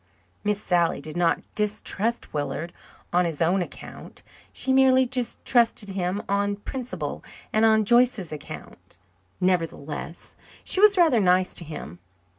[0.43, 2.73] Miss Sally did not distrust Willard
[3.13, 4.23] on his own account.
[4.51, 8.97] She merely distrusted him on principle and on Joyce's account.
[9.39, 11.99] Nevertheless, she was rather nice to him.